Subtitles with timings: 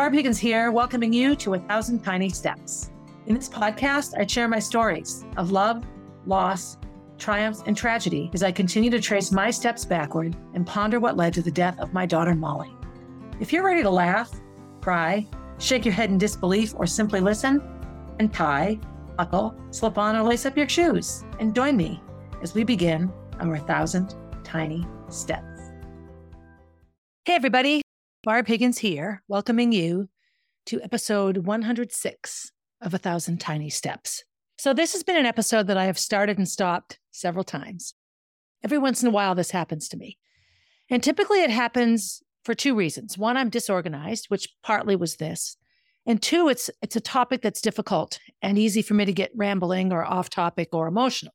[0.00, 2.90] Barb Higgins here, welcoming you to A Thousand Tiny Steps.
[3.26, 5.84] In this podcast, I share my stories of love,
[6.24, 6.78] loss,
[7.18, 11.34] triumphs, and tragedy as I continue to trace my steps backward and ponder what led
[11.34, 12.74] to the death of my daughter, Molly.
[13.40, 14.30] If you're ready to laugh,
[14.80, 15.26] cry,
[15.58, 17.60] shake your head in disbelief, or simply listen,
[18.18, 18.80] and tie,
[19.18, 22.02] buckle, slip on, or lace up your shoes, and join me
[22.42, 24.14] as we begin our thousand
[24.44, 25.60] tiny steps.
[27.26, 27.82] Hey, everybody.
[28.22, 30.10] Barb Higgins here, welcoming you
[30.66, 34.24] to episode 106 of A Thousand Tiny Steps.
[34.58, 37.94] So, this has been an episode that I have started and stopped several times.
[38.62, 40.18] Every once in a while, this happens to me.
[40.90, 43.16] And typically, it happens for two reasons.
[43.16, 45.56] One, I'm disorganized, which partly was this.
[46.04, 49.94] And two, it's, it's a topic that's difficult and easy for me to get rambling
[49.94, 51.32] or off topic or emotional.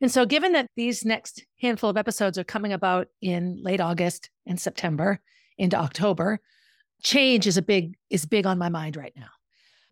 [0.00, 4.30] And so, given that these next handful of episodes are coming about in late August
[4.46, 5.20] and September
[5.58, 6.40] into October,
[7.02, 9.30] change is a big is big on my mind right now.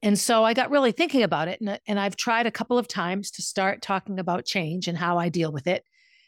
[0.03, 2.89] And so I got really thinking about it, and, and I've tried a couple of
[2.89, 5.85] times to start talking about change and how I deal with it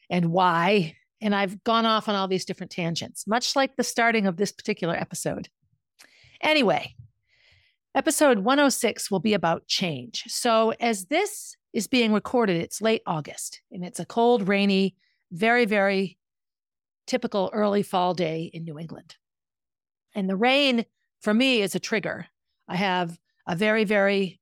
[0.08, 0.95] and why.
[1.20, 4.53] And I've gone off on all these different tangents, much like the starting of this
[4.53, 5.48] particular episode.
[6.41, 6.95] Anyway,
[7.95, 10.25] episode 106 will be about change.
[10.28, 12.56] So, as this is being recorded.
[12.56, 14.95] It's late August and it's a cold, rainy,
[15.30, 16.17] very, very
[17.06, 19.17] typical early fall day in New England.
[20.15, 20.84] And the rain
[21.20, 22.27] for me is a trigger.
[22.69, 24.41] I have a very, very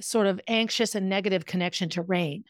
[0.00, 2.44] sort of anxious and negative connection to rain.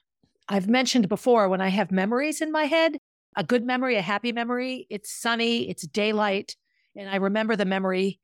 [0.48, 2.96] I've mentioned before when I have memories in my head,
[3.36, 6.56] a good memory, a happy memory, it's sunny, it's daylight,
[6.96, 8.20] and I remember the memory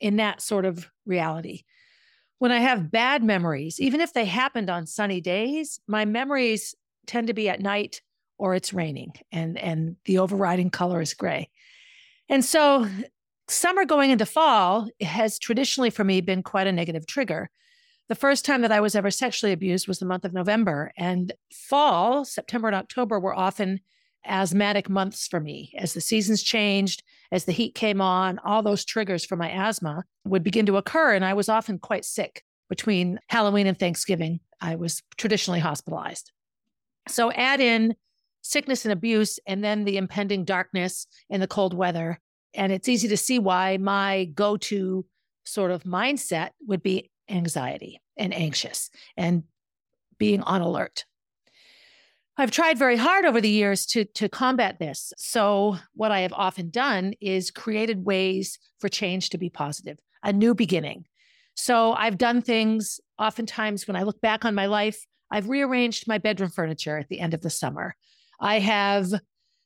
[0.00, 1.62] in that sort of reality
[2.42, 6.74] when I have bad memories, even if they happened on sunny days, my memories
[7.06, 8.02] tend to be at night
[8.36, 11.50] or it's raining and and the overriding color is gray.
[12.28, 12.88] And so
[13.52, 17.50] summer going into fall has traditionally for me been quite a negative trigger.
[18.08, 21.32] The first time that I was ever sexually abused was the month of November and
[21.52, 23.80] fall, September and October were often
[24.24, 25.72] asthmatic months for me.
[25.76, 30.04] As the seasons changed, as the heat came on, all those triggers for my asthma
[30.24, 31.14] would begin to occur.
[31.14, 34.40] And I was often quite sick between Halloween and Thanksgiving.
[34.60, 36.32] I was traditionally hospitalized.
[37.08, 37.96] So add in
[38.42, 42.20] sickness and abuse, and then the impending darkness and the cold weather.
[42.54, 45.04] And it's easy to see why my go to
[45.44, 49.44] sort of mindset would be anxiety and anxious and
[50.18, 51.04] being on alert.
[52.36, 55.12] I've tried very hard over the years to, to combat this.
[55.18, 60.32] So, what I have often done is created ways for change to be positive, a
[60.32, 61.04] new beginning.
[61.54, 66.18] So, I've done things oftentimes when I look back on my life, I've rearranged my
[66.18, 67.96] bedroom furniture at the end of the summer.
[68.40, 69.12] I have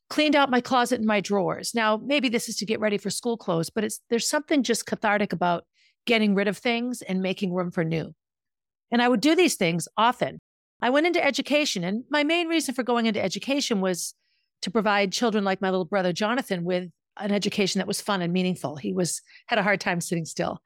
[0.08, 1.74] cleaned out my closet and my drawers.
[1.74, 4.86] Now, maybe this is to get ready for school clothes, but it's there's something just
[4.86, 5.64] cathartic about
[6.06, 8.14] getting rid of things and making room for new.
[8.90, 10.38] And I would do these things often.
[10.80, 14.14] I went into education, and my main reason for going into education was
[14.62, 18.32] to provide children like my little brother Jonathan with an education that was fun and
[18.32, 18.76] meaningful.
[18.76, 20.60] He was had a hard time sitting still.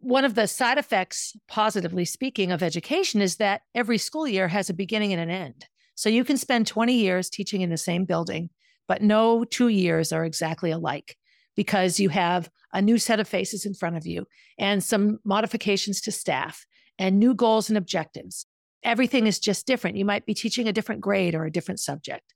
[0.00, 4.68] One of the side effects, positively speaking, of education is that every school year has
[4.68, 5.66] a beginning and an end.
[5.94, 8.50] So you can spend 20 years teaching in the same building,
[8.88, 11.16] but no two years are exactly alike
[11.54, 14.26] because you have a new set of faces in front of you
[14.58, 16.66] and some modifications to staff
[16.98, 18.46] and new goals and objectives
[18.82, 19.96] everything is just different.
[19.96, 22.34] You might be teaching a different grade or a different subject.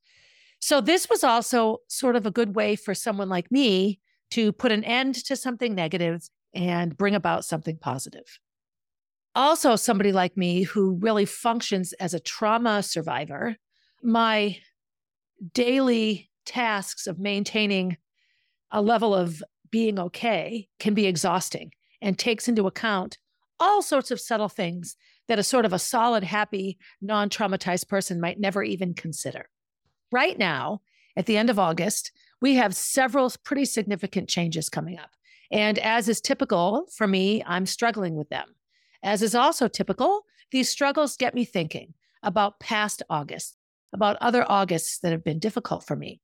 [0.61, 4.01] So, this was also sort of a good way for someone like me
[4.31, 8.39] to put an end to something negative and bring about something positive.
[9.37, 13.55] Also, somebody like me who really functions as a trauma survivor,
[14.03, 14.57] my
[15.53, 17.99] daily tasks of maintaining
[18.71, 21.71] a level of being okay can be exhausting
[22.01, 23.19] and takes into account
[23.61, 24.97] all sorts of subtle things
[25.29, 29.51] that a sort of a solid, happy, non traumatized person might never even consider.
[30.11, 30.81] Right now,
[31.15, 32.11] at the end of August,
[32.41, 35.11] we have several pretty significant changes coming up.
[35.51, 38.56] And as is typical for me, I'm struggling with them.
[39.07, 41.95] As is also typical, these struggles get me thinking
[42.25, 43.57] about past August,
[43.93, 46.21] about other Augusts that have been difficult for me.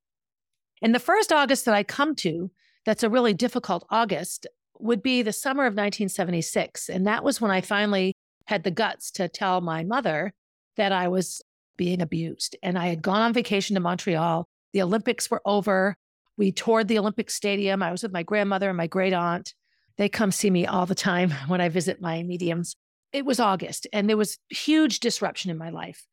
[0.83, 2.51] And the first August that I come to
[2.85, 4.49] that's a really difficult August
[4.81, 6.89] would be the summer of 1976.
[6.89, 8.15] And that was when I finally
[8.47, 10.33] had the guts to tell my mother
[10.77, 11.41] that I was
[11.77, 12.57] being abused.
[12.65, 14.49] And I had gone on vacation to Montreal.
[14.73, 15.95] The Olympics were over.
[16.37, 17.81] We toured the Olympic Stadium.
[17.81, 19.55] I was with my grandmother and my great aunt.
[19.97, 22.77] They come see me all the time when I visit my mediums.
[23.13, 26.07] It was August and there was huge disruption in my life.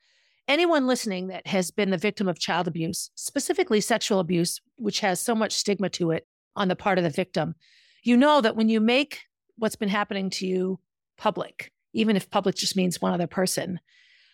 [0.47, 5.19] Anyone listening that has been the victim of child abuse, specifically sexual abuse, which has
[5.19, 7.53] so much stigma to it on the part of the victim,
[8.03, 9.21] you know that when you make
[9.57, 10.79] what's been happening to you
[11.17, 13.79] public, even if public just means one other person.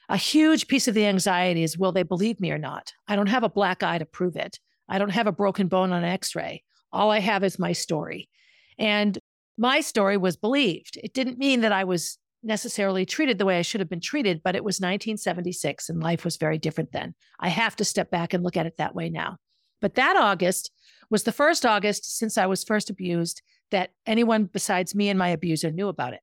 [0.08, 2.94] A huge piece of the anxiety is will they believe me or not?
[3.08, 4.60] I don't have a black eye to prove it.
[4.88, 6.64] I don't have a broken bone on an x ray.
[6.92, 8.30] All I have is my story.
[8.78, 9.18] And
[9.58, 10.98] my story was believed.
[11.02, 14.42] It didn't mean that I was necessarily treated the way I should have been treated,
[14.44, 17.16] but it was 1976 and life was very different then.
[17.40, 19.38] I have to step back and look at it that way now.
[19.82, 20.72] But that August
[21.10, 23.42] was the first August since I was first abused
[23.72, 26.22] that anyone besides me and my abuser knew about it.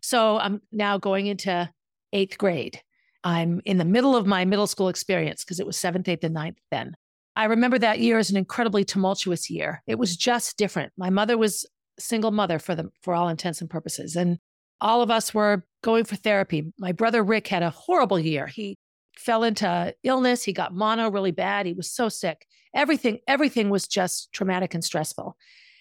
[0.00, 1.70] So I'm now going into
[2.12, 2.80] eighth grade.
[3.22, 6.34] I'm in the middle of my middle school experience because it was seventh, eighth, and
[6.34, 6.94] ninth then.
[7.36, 9.82] I remember that year as an incredibly tumultuous year.
[9.86, 10.92] It was just different.
[10.96, 11.66] My mother was
[11.98, 14.38] single mother for the for all intents and purposes, and
[14.80, 16.72] all of us were going for therapy.
[16.78, 18.46] My brother Rick had a horrible year.
[18.46, 18.78] He
[19.16, 20.42] fell into illness.
[20.42, 21.66] He got mono really bad.
[21.66, 22.46] He was so sick.
[22.74, 25.36] Everything everything was just traumatic and stressful.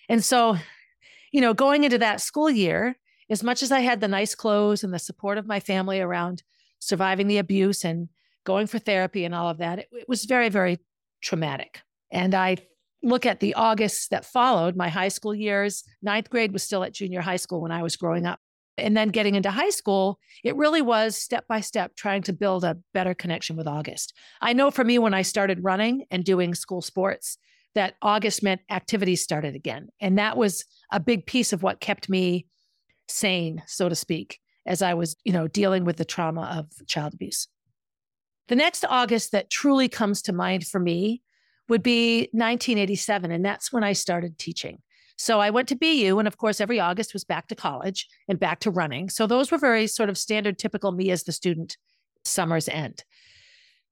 [0.09, 0.57] And so,
[1.31, 2.95] you know, going into that school year,
[3.29, 6.43] as much as I had the nice clothes and the support of my family around
[6.79, 8.09] surviving the abuse and
[8.43, 10.79] going for therapy and all of that, it, it was very, very
[11.21, 11.81] traumatic.
[12.11, 12.57] And I
[13.03, 15.83] look at the August that followed my high school years.
[16.01, 18.39] Ninth grade was still at junior high school when I was growing up.
[18.77, 22.63] And then getting into high school, it really was step by step trying to build
[22.63, 24.13] a better connection with August.
[24.41, 27.37] I know for me, when I started running and doing school sports,
[27.75, 29.89] that August meant activities started again.
[29.99, 32.47] And that was a big piece of what kept me
[33.07, 37.13] sane, so to speak, as I was, you know, dealing with the trauma of child
[37.13, 37.47] abuse.
[38.47, 41.21] The next August that truly comes to mind for me
[41.69, 43.31] would be 1987.
[43.31, 44.79] And that's when I started teaching.
[45.17, 48.39] So I went to BU, and of course, every August was back to college and
[48.39, 49.09] back to running.
[49.09, 51.77] So those were very sort of standard, typical me as the student
[52.25, 53.03] summer's end.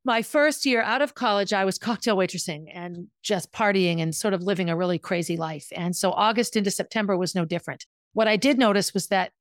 [0.04, 4.34] My first year out of college, I was cocktail waitressing and just partying and sort
[4.34, 5.68] of living a really crazy life.
[5.76, 7.86] And so August into September was no different.
[8.14, 9.32] What I did notice was that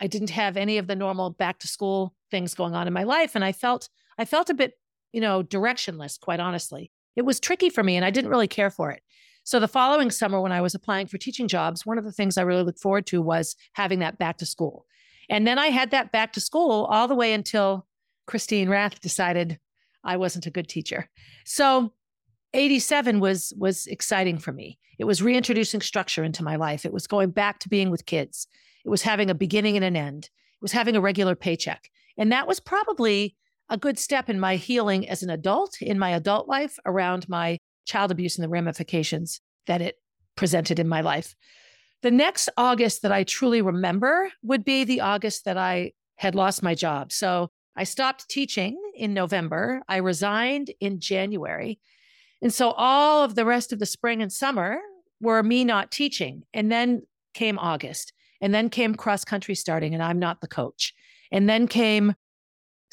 [0.00, 3.02] I didn't have any of the normal back to school things going on in my
[3.02, 3.34] life.
[3.34, 4.74] And I felt, I felt a bit,
[5.12, 6.92] you know, directionless, quite honestly.
[7.16, 9.02] It was tricky for me and I didn't really care for it.
[9.44, 12.38] So the following summer, when I was applying for teaching jobs, one of the things
[12.38, 14.86] I really looked forward to was having that back to school.
[15.28, 17.86] And then I had that back to school all the way until
[18.26, 19.58] Christine Rath decided
[20.02, 21.08] I wasn't a good teacher.
[21.44, 21.92] So
[22.54, 24.78] 87 was was exciting for me.
[24.98, 26.84] It was reintroducing structure into my life.
[26.84, 28.46] It was going back to being with kids.
[28.84, 30.24] It was having a beginning and an end.
[30.24, 31.90] It was having a regular paycheck.
[32.16, 33.34] And that was probably
[33.68, 37.58] a good step in my healing as an adult in my adult life around my
[37.86, 39.96] child abuse and the ramifications that it
[40.36, 41.34] presented in my life.
[42.02, 46.62] The next August that I truly remember would be the August that I had lost
[46.62, 47.12] my job.
[47.12, 49.82] So I stopped teaching in November.
[49.88, 51.80] I resigned in January.
[52.42, 54.78] And so all of the rest of the spring and summer
[55.20, 56.42] were me not teaching.
[56.52, 57.02] And then
[57.32, 58.12] came August.
[58.40, 60.92] And then came cross country starting, and I'm not the coach.
[61.32, 62.14] And then came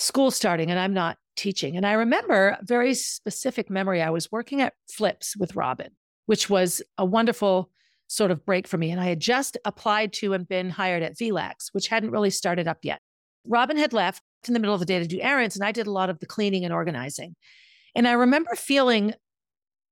[0.01, 1.77] school starting, and I'm not teaching.
[1.77, 4.01] And I remember a very specific memory.
[4.01, 5.91] I was working at Flips with Robin,
[6.25, 7.69] which was a wonderful
[8.07, 8.91] sort of break for me.
[8.91, 12.67] And I had just applied to and been hired at VLAX, which hadn't really started
[12.67, 12.99] up yet.
[13.45, 15.87] Robin had left in the middle of the day to do errands, and I did
[15.87, 17.35] a lot of the cleaning and organizing.
[17.95, 19.13] And I remember feeling,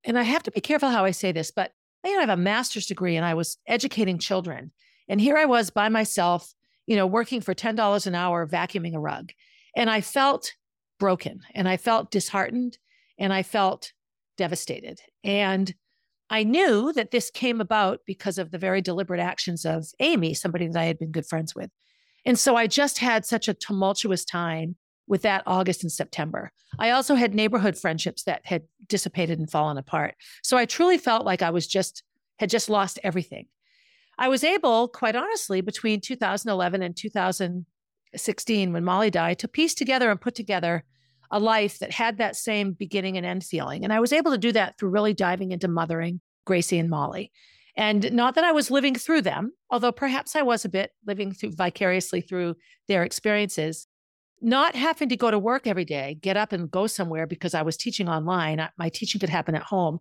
[0.04, 1.72] and I have to be careful how I say this, but
[2.04, 4.72] I have a master's degree and I was educating children.
[5.08, 6.54] And here I was by myself,
[6.88, 9.32] you know, working for $10 an hour, vacuuming a rug.
[9.76, 10.54] And I felt
[11.00, 12.78] broken and I felt disheartened
[13.18, 13.94] and I felt
[14.38, 15.00] devastated.
[15.24, 15.74] And
[16.30, 20.68] I knew that this came about because of the very deliberate actions of Amy, somebody
[20.68, 21.72] that I had been good friends with.
[22.26, 24.76] And so I just had such a tumultuous time
[25.08, 26.52] with that August and September.
[26.78, 30.16] I also had neighborhood friendships that had dissipated and fallen apart.
[30.44, 32.04] So I truly felt like I was just
[32.38, 33.48] had just lost everything.
[34.18, 37.66] I was able, quite honestly, between 2011 and 2000
[38.16, 40.84] 16 when Molly died to piece together and put together
[41.32, 43.84] a life that had that same beginning and end feeling.
[43.84, 47.32] And I was able to do that through really diving into mothering Gracie and Molly.
[47.76, 51.32] And not that I was living through them, although perhaps I was a bit living
[51.32, 52.56] through vicariously through
[52.88, 53.88] their experiences.
[54.42, 57.62] Not having to go to work every day, get up and go somewhere because I
[57.62, 58.68] was teaching online.
[58.78, 60.00] My teaching could happen at home.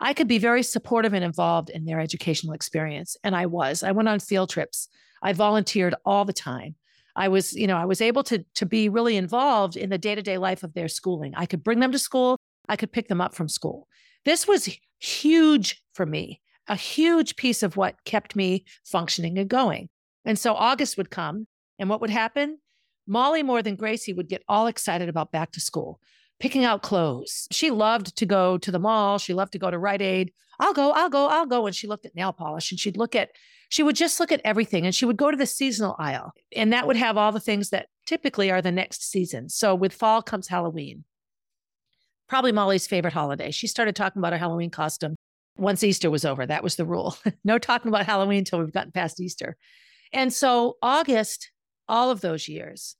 [0.00, 3.16] I could be very supportive and involved in their educational experience.
[3.22, 3.82] And I was.
[3.82, 4.88] I went on field trips.
[5.22, 6.76] I volunteered all the time.
[7.20, 10.38] I was, you know, I was able to to be really involved in the day-to-day
[10.38, 11.32] life of their schooling.
[11.36, 12.36] I could bring them to school,
[12.68, 13.86] I could pick them up from school.
[14.24, 14.62] This was
[14.98, 19.88] huge for me, a huge piece of what kept me functioning and going.
[20.24, 21.46] And so August would come,
[21.78, 22.58] and what would happen?
[23.06, 26.00] Molly more than Gracie would get all excited about back to school.
[26.40, 27.46] picking out clothes.
[27.52, 29.18] She loved to go to the mall.
[29.18, 30.32] She loved to go to Rite Aid.
[30.60, 31.66] I'll go, I'll go, I'll go.
[31.66, 33.30] And she looked at nail polish and she'd look at,
[33.70, 36.72] she would just look at everything and she would go to the seasonal aisle and
[36.72, 39.48] that would have all the things that typically are the next season.
[39.48, 41.04] So with fall comes Halloween.
[42.28, 43.50] Probably Molly's favorite holiday.
[43.50, 45.16] She started talking about her Halloween costume
[45.56, 46.46] once Easter was over.
[46.46, 47.16] That was the rule.
[47.44, 49.56] no talking about Halloween until we've gotten past Easter.
[50.12, 51.50] And so August,
[51.88, 52.96] all of those years,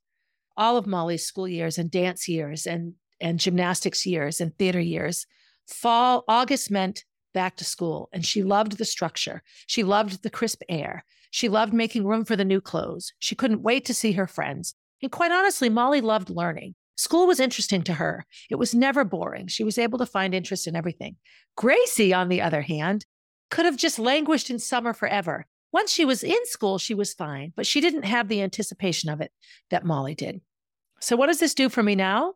[0.56, 5.26] all of Molly's school years and dance years and and gymnastics years and theater years,
[5.66, 9.42] fall August meant back to school and she loved the structure.
[9.66, 11.04] She loved the crisp air.
[11.30, 13.12] She loved making room for the new clothes.
[13.18, 14.75] She couldn't wait to see her friends.
[15.02, 16.75] And quite honestly, Molly loved learning.
[16.96, 18.26] School was interesting to her.
[18.50, 19.46] It was never boring.
[19.46, 21.16] She was able to find interest in everything.
[21.56, 23.06] Gracie, on the other hand,
[23.50, 25.46] could have just languished in summer forever.
[25.72, 29.20] Once she was in school, she was fine, but she didn't have the anticipation of
[29.20, 29.32] it
[29.70, 30.40] that Molly did.
[31.00, 32.34] So, what does this do for me now?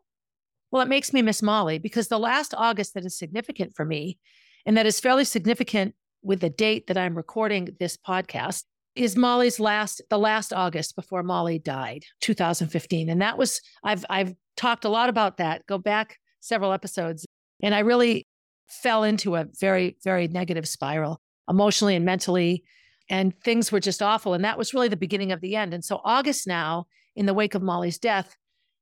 [0.71, 4.17] Well, it makes me miss Molly because the last August that is significant for me,
[4.65, 8.63] and that is fairly significant with the date that I'm recording this podcast,
[8.95, 13.09] is Molly's last, the last August before Molly died, 2015.
[13.09, 15.65] And that was, I've, I've talked a lot about that.
[15.67, 17.25] Go back several episodes.
[17.61, 18.25] And I really
[18.69, 22.63] fell into a very, very negative spiral emotionally and mentally
[23.09, 24.33] and things were just awful.
[24.33, 25.73] And that was really the beginning of the end.
[25.73, 28.35] And so August now, in the wake of Molly's death,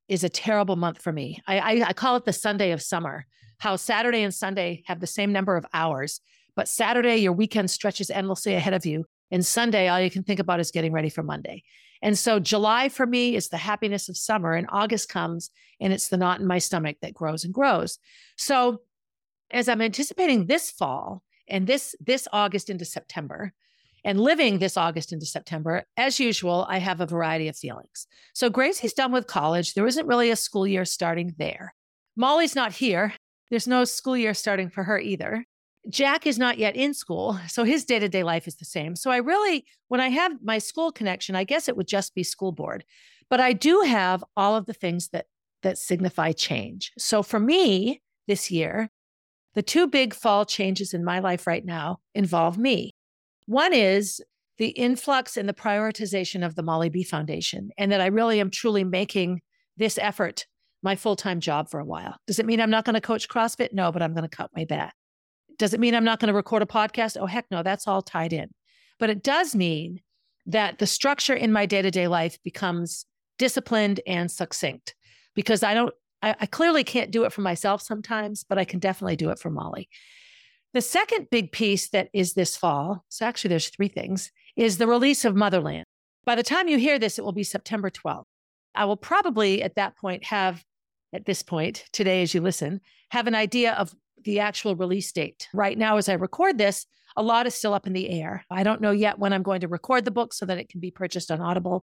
[0.07, 1.41] is a terrible month for me.
[1.47, 3.25] I, I, I call it the Sunday of summer.
[3.59, 6.19] How Saturday and Sunday have the same number of hours,
[6.55, 10.39] but Saturday your weekend stretches endlessly ahead of you, and Sunday all you can think
[10.39, 11.63] about is getting ready for Monday.
[12.01, 16.09] And so July for me is the happiness of summer, and August comes and it's
[16.09, 17.97] the knot in my stomach that grows and grows.
[18.37, 18.81] So
[19.51, 23.53] as I'm anticipating this fall and this this August into September,
[24.03, 28.07] and living this August into September, as usual, I have a variety of feelings.
[28.33, 29.73] So Gracie's done with college.
[29.73, 31.73] There isn't really a school year starting there.
[32.15, 33.13] Molly's not here.
[33.49, 35.45] There's no school year starting for her either.
[35.89, 38.95] Jack is not yet in school, so his day to day life is the same.
[38.95, 42.23] So I really, when I have my school connection, I guess it would just be
[42.23, 42.85] school board.
[43.29, 45.25] But I do have all of the things that
[45.63, 46.91] that signify change.
[46.97, 48.89] So for me this year,
[49.55, 52.95] the two big fall changes in my life right now involve me.
[53.45, 54.21] One is
[54.57, 58.49] the influx and the prioritization of the Molly B Foundation, and that I really am
[58.49, 59.41] truly making
[59.77, 60.45] this effort
[60.83, 62.17] my full time job for a while.
[62.27, 63.73] Does it mean I'm not going to coach CrossFit?
[63.73, 64.93] No, but I'm going to cut my back.
[65.57, 67.17] Does it mean I'm not going to record a podcast?
[67.19, 68.49] Oh, heck no, that's all tied in.
[68.99, 70.01] But it does mean
[70.45, 73.05] that the structure in my day to day life becomes
[73.39, 74.93] disciplined and succinct
[75.35, 78.79] because I don't, I, I, clearly can't do it for myself sometimes, but I can
[78.79, 79.89] definitely do it for Molly.
[80.73, 84.87] The second big piece that is this fall, so actually there's three things, is the
[84.87, 85.85] release of Motherland.
[86.25, 88.23] By the time you hear this, it will be September 12th.
[88.73, 90.63] I will probably at that point have,
[91.13, 95.47] at this point, today as you listen, have an idea of the actual release date.
[95.53, 98.43] Right now, as I record this, a lot is still up in the air.
[98.49, 100.79] I don't know yet when I'm going to record the book so that it can
[100.79, 101.85] be purchased on Audible.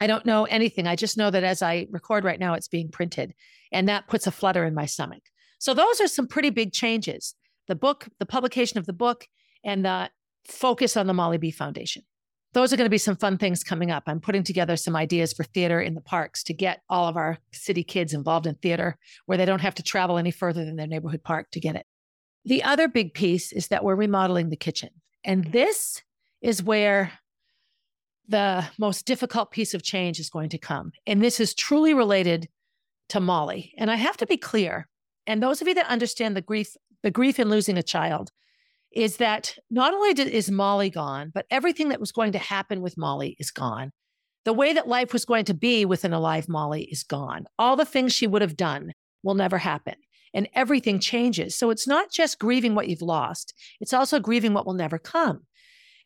[0.00, 0.88] I don't know anything.
[0.88, 3.32] I just know that as I record right now, it's being printed,
[3.70, 5.22] and that puts a flutter in my stomach.
[5.60, 7.36] So, those are some pretty big changes
[7.68, 9.26] the book, the publication of the book,
[9.64, 10.10] and the
[10.46, 12.02] focus on the Molly B Foundation.
[12.52, 14.04] Those are going to be some fun things coming up.
[14.06, 17.38] I'm putting together some ideas for theater in the parks to get all of our
[17.52, 20.86] city kids involved in theater where they don't have to travel any further than their
[20.86, 21.84] neighborhood park to get it.
[22.44, 24.90] The other big piece is that we're remodeling the kitchen.
[25.24, 26.02] And this
[26.42, 27.12] is where
[28.28, 30.92] the most difficult piece of change is going to come.
[31.06, 32.48] And this is truly related
[33.08, 33.74] to Molly.
[33.78, 34.88] And I have to be clear.
[35.26, 38.32] And those of you that understand the grief the grief in losing a child
[38.90, 42.80] is that not only did, is Molly gone, but everything that was going to happen
[42.80, 43.92] with Molly is gone.
[44.44, 47.44] The way that life was going to be with an alive Molly is gone.
[47.58, 48.92] All the things she would have done
[49.22, 49.94] will never happen.
[50.32, 51.54] And everything changes.
[51.54, 55.42] So it's not just grieving what you've lost, it's also grieving what will never come.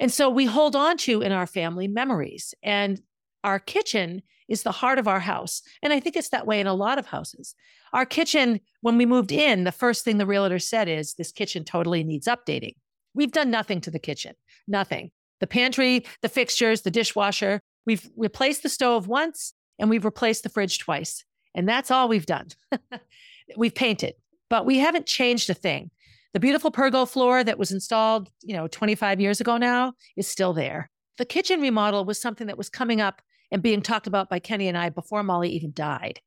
[0.00, 2.54] And so we hold on to in our family memories.
[2.62, 3.00] And
[3.44, 5.62] our kitchen is the heart of our house.
[5.82, 7.54] And I think it's that way in a lot of houses.
[7.92, 11.64] Our kitchen, when we moved in, the first thing the realtor said is this kitchen
[11.64, 12.74] totally needs updating.
[13.14, 14.34] We've done nothing to the kitchen,
[14.66, 15.10] nothing.
[15.40, 20.48] The pantry, the fixtures, the dishwasher, we've replaced the stove once and we've replaced the
[20.48, 21.24] fridge twice.
[21.54, 22.48] And that's all we've done.
[23.56, 24.14] we've painted,
[24.50, 25.90] but we haven't changed a thing.
[26.34, 30.52] The beautiful pergo floor that was installed, you know, 25 years ago now is still
[30.52, 30.90] there.
[31.16, 34.68] The kitchen remodel was something that was coming up and being talked about by Kenny
[34.68, 36.20] and I before Molly even died.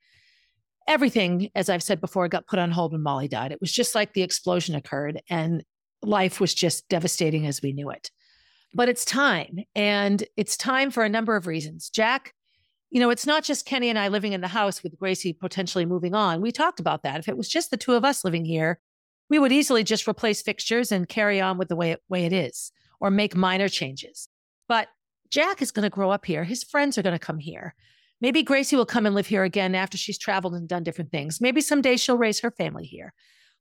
[0.87, 3.51] Everything, as I've said before, got put on hold when Molly died.
[3.51, 5.63] It was just like the explosion occurred and
[6.01, 8.09] life was just devastating as we knew it.
[8.73, 11.89] But it's time, and it's time for a number of reasons.
[11.89, 12.33] Jack
[12.91, 15.85] you know, it's not just Kenny and I living in the house with Gracie potentially
[15.85, 16.41] moving on.
[16.41, 17.19] We talked about that.
[17.19, 18.79] If it was just the two of us living here,
[19.29, 22.33] we would easily just replace fixtures and carry on with the way it, way it
[22.33, 24.27] is or make minor changes.
[24.67, 24.89] But
[25.31, 26.43] Jack is going to grow up here.
[26.43, 27.73] His friends are going to come here.
[28.19, 31.41] Maybe Gracie will come and live here again after she's traveled and done different things.
[31.41, 33.13] Maybe someday she'll raise her family here.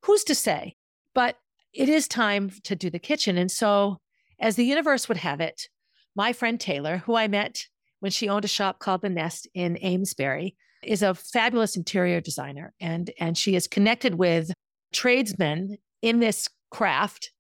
[0.03, 0.75] Who's to say?
[1.15, 1.37] But
[1.73, 3.39] it is time to do the kitchen.
[3.39, 3.99] And so,
[4.39, 5.69] as the universe would have it,
[6.17, 7.67] my friend Taylor, who I met
[8.01, 12.75] when she owned a shop called The Nest in Amesbury, is a fabulous interior designer.
[12.81, 14.51] And, and she is connected with
[14.93, 17.33] tradesmen in this craft,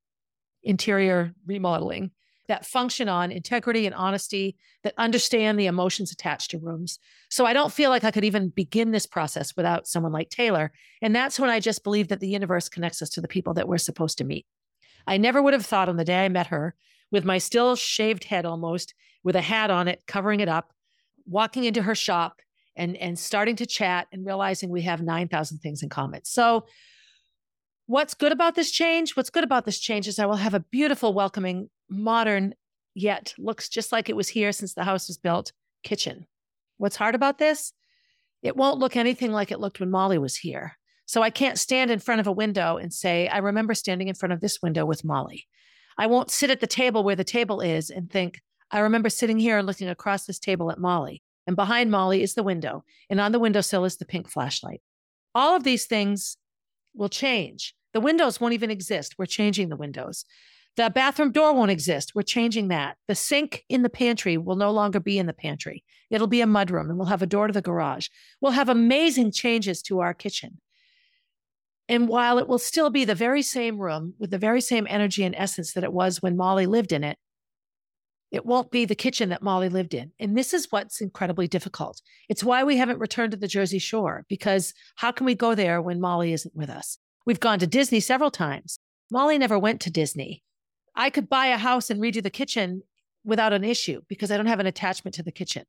[0.62, 2.12] interior remodeling,
[2.50, 6.99] that function on integrity and honesty, that understand the emotions attached to rooms.
[7.30, 10.73] So I don't feel like I could even begin this process without someone like Taylor.
[11.00, 13.69] And that's when I just believe that the universe connects us to the people that
[13.69, 14.47] we're supposed to meet.
[15.07, 16.75] I never would have thought on the day I met her,
[17.12, 20.73] with my still shaved head almost, with a hat on it, covering it up,
[21.26, 22.40] walking into her shop
[22.76, 26.25] and, and starting to chat and realizing we have 9,000 things in common.
[26.25, 26.66] So,
[27.87, 29.16] what's good about this change?
[29.16, 32.54] What's good about this change is I will have a beautiful, welcoming, modern,
[32.94, 36.26] yet looks just like it was here since the house was built kitchen.
[36.78, 37.73] What's hard about this?
[38.42, 40.78] It won't look anything like it looked when Molly was here.
[41.06, 44.14] So I can't stand in front of a window and say, I remember standing in
[44.14, 45.47] front of this window with Molly.
[45.99, 49.38] I won't sit at the table where the table is and think, I remember sitting
[49.38, 51.23] here and looking across this table at Molly.
[51.47, 52.85] And behind Molly is the window.
[53.11, 54.80] And on the windowsill is the pink flashlight.
[55.35, 56.37] All of these things
[56.94, 57.75] will change.
[57.92, 59.16] The windows won't even exist.
[59.18, 60.25] We're changing the windows.
[60.80, 62.14] The bathroom door won't exist.
[62.14, 62.96] We're changing that.
[63.06, 65.84] The sink in the pantry will no longer be in the pantry.
[66.08, 68.08] It'll be a mudroom and we'll have a door to the garage.
[68.40, 70.58] We'll have amazing changes to our kitchen.
[71.87, 75.22] And while it will still be the very same room with the very same energy
[75.22, 77.18] and essence that it was when Molly lived in it,
[78.30, 80.12] it won't be the kitchen that Molly lived in.
[80.18, 82.00] And this is what's incredibly difficult.
[82.30, 85.82] It's why we haven't returned to the Jersey Shore, because how can we go there
[85.82, 86.96] when Molly isn't with us?
[87.26, 88.78] We've gone to Disney several times.
[89.10, 90.42] Molly never went to Disney.
[90.94, 92.82] I could buy a house and redo the kitchen
[93.25, 95.64] without an issue because I don't have an attachment to the kitchen.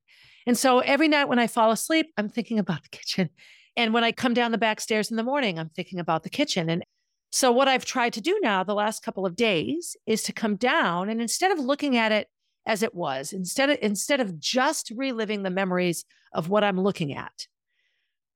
[0.48, 3.30] And so every night when I fall asleep, I'm thinking about the kitchen.
[3.78, 6.30] And when I come down the back stairs in the morning, I'm thinking about the
[6.30, 6.70] kitchen.
[6.70, 6.84] And
[7.32, 10.56] so what I've tried to do now the last couple of days is to come
[10.56, 12.28] down and instead of looking at it
[12.66, 17.14] as it was, instead of instead of just reliving the memories of what I'm looking
[17.14, 17.48] at,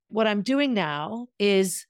[0.07, 1.85] what I'm doing now is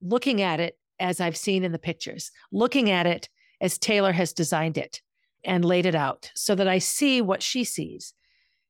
[0.00, 3.28] looking at it as I've seen in the pictures, looking at it
[3.60, 5.00] as Taylor has designed it
[5.44, 8.14] and laid it out so that I see what she sees.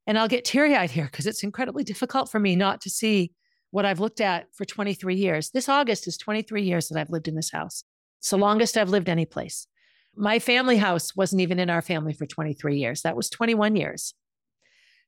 [0.07, 3.33] And I'll get teary eyed here because it's incredibly difficult for me not to see
[3.71, 5.51] what I've looked at for 23 years.
[5.51, 7.85] This August is 23 years that I've lived in this house.
[8.21, 9.67] It's the longest I've lived any place.
[10.15, 13.03] My family house wasn't even in our family for 23 years.
[13.03, 14.15] That was 21 years.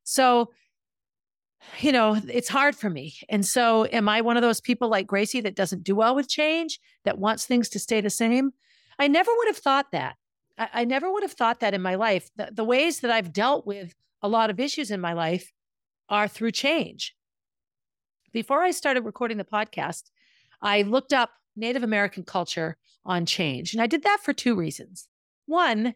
[0.05, 0.51] So,
[1.81, 3.15] you know, it's hard for me.
[3.29, 6.29] And so, am I one of those people like Gracie that doesn't do well with
[6.29, 8.53] change, that wants things to stay the same?
[8.99, 10.17] I never would have thought that.
[10.59, 12.31] I, I never would have thought that in my life.
[12.37, 15.53] The, the ways that I've dealt with a lot of issues in my life
[16.09, 17.15] are through change.
[18.33, 20.11] Before I started recording the podcast,
[20.61, 23.73] I looked up Native American culture on change.
[23.73, 25.09] And I did that for two reasons.
[25.47, 25.95] One,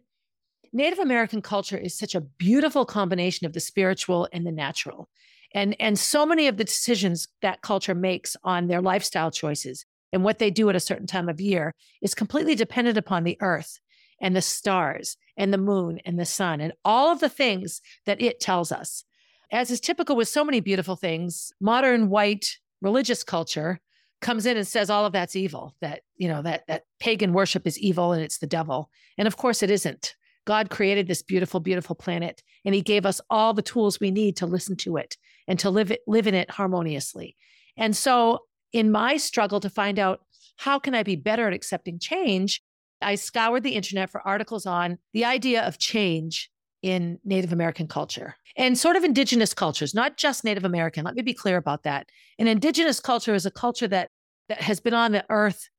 [0.71, 5.09] Native American culture is such a beautiful combination of the spiritual and the natural.
[5.53, 10.23] And, and so many of the decisions that culture makes on their lifestyle choices and
[10.23, 13.79] what they do at a certain time of year is completely dependent upon the earth
[14.21, 18.21] and the stars and the moon and the sun and all of the things that
[18.21, 19.03] it tells us.
[19.51, 23.81] As is typical with so many beautiful things, modern white religious culture
[24.21, 27.67] comes in and says all of that's evil, that, you know, that that pagan worship
[27.67, 28.89] is evil and it's the devil.
[29.17, 30.15] And of course it isn't.
[30.45, 34.37] God created this beautiful, beautiful planet, and He gave us all the tools we need
[34.37, 37.35] to listen to it and to live it, live in it harmoniously.
[37.77, 38.39] And so
[38.73, 40.21] in my struggle to find out
[40.57, 42.61] how can I be better at accepting change,
[43.01, 46.49] I scoured the internet for articles on the idea of change
[46.81, 51.05] in Native American culture and sort of indigenous cultures, not just Native American.
[51.05, 52.09] Let me be clear about that.
[52.37, 54.09] An indigenous culture is a culture that
[54.49, 55.69] that has been on the earth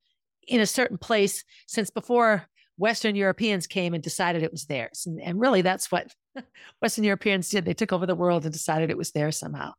[0.49, 5.05] in a certain place since before Western Europeans came and decided it was theirs.
[5.07, 6.13] And, and really, that's what
[6.83, 7.65] Western Europeans did.
[7.65, 9.73] They took over the world and decided it was theirs somehow.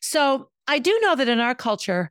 [0.00, 2.10] So I do know that in our culture,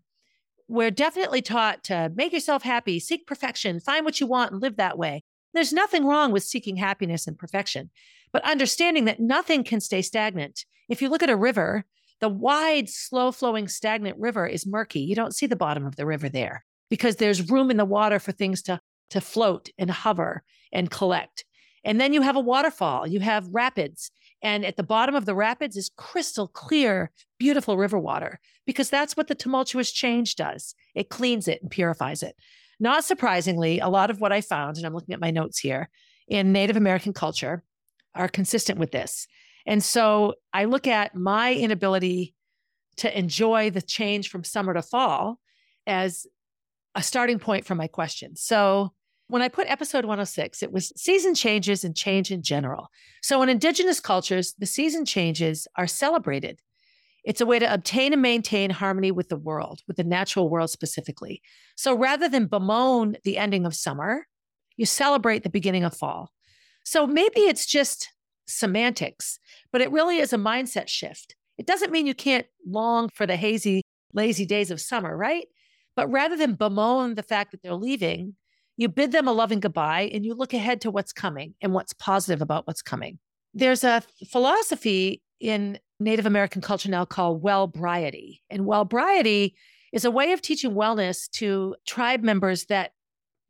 [0.71, 4.77] we're definitely taught to make yourself happy, seek perfection, find what you want, and live
[4.77, 5.21] that way.
[5.53, 7.89] There's nothing wrong with seeking happiness and perfection,
[8.31, 10.63] but understanding that nothing can stay stagnant.
[10.87, 11.83] If you look at a river,
[12.21, 15.01] the wide, slow flowing, stagnant river is murky.
[15.01, 18.17] You don't see the bottom of the river there because there's room in the water
[18.17, 18.79] for things to,
[19.09, 21.43] to float and hover and collect.
[21.83, 24.09] And then you have a waterfall, you have rapids,
[24.43, 29.15] And at the bottom of the rapids is crystal clear, beautiful river water, because that's
[29.15, 30.73] what the tumultuous change does.
[30.95, 32.35] It cleans it and purifies it.
[32.79, 35.89] Not surprisingly, a lot of what I found, and I'm looking at my notes here,
[36.27, 37.63] in Native American culture
[38.15, 39.27] are consistent with this.
[39.65, 42.33] And so I look at my inability
[42.97, 45.39] to enjoy the change from summer to fall
[45.85, 46.25] as
[46.95, 48.35] a starting point for my question.
[48.35, 48.93] So
[49.31, 52.89] when I put episode 106, it was season changes and change in general.
[53.21, 56.59] So in indigenous cultures, the season changes are celebrated.
[57.23, 60.69] It's a way to obtain and maintain harmony with the world, with the natural world
[60.69, 61.41] specifically.
[61.77, 64.27] So rather than bemoan the ending of summer,
[64.75, 66.31] you celebrate the beginning of fall.
[66.83, 68.09] So maybe it's just
[68.47, 69.39] semantics,
[69.71, 71.37] but it really is a mindset shift.
[71.57, 75.47] It doesn't mean you can't long for the hazy, lazy days of summer, right?
[75.95, 78.35] But rather than bemoan the fact that they're leaving,
[78.77, 81.93] you bid them a loving goodbye and you look ahead to what's coming and what's
[81.93, 83.19] positive about what's coming.
[83.53, 88.39] There's a philosophy in Native American culture now called wellbriety.
[88.49, 89.53] And wellbriety
[89.91, 92.91] is a way of teaching wellness to tribe members that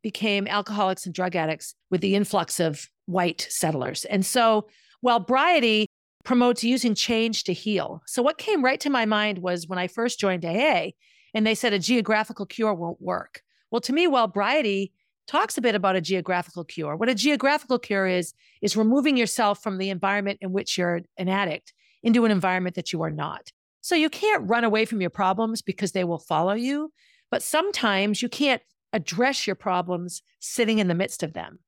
[0.01, 4.05] became alcoholics and drug addicts with the influx of white settlers.
[4.05, 4.67] And so
[5.05, 5.85] wellbriety
[6.23, 8.01] promotes using change to heal.
[8.07, 10.89] So what came right to my mind was when I first joined AA
[11.33, 13.41] and they said a geographical cure won't work.
[13.69, 14.91] Well, to me, wellbriety
[15.31, 16.97] talks a bit about a geographical cure.
[16.97, 21.29] What a geographical cure is, is removing yourself from the environment in which you're an
[21.29, 23.49] addict into an environment that you are not.
[23.79, 26.91] So you can't run away from your problems because they will follow you.
[27.29, 31.59] But sometimes you can't address your problems sitting in the midst of them.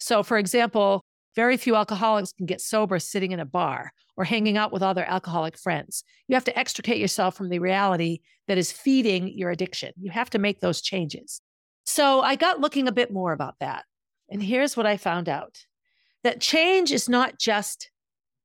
[0.00, 1.04] So, for example,
[1.36, 5.04] very few alcoholics can get sober sitting in a bar or hanging out with other
[5.04, 6.02] alcoholic friends.
[6.26, 9.92] You have to extricate yourself from the reality that is feeding your addiction.
[9.96, 11.40] You have to make those changes.
[11.84, 13.84] So I got looking a bit more about that.
[14.30, 15.58] And here's what I found out
[16.22, 17.90] that change is not just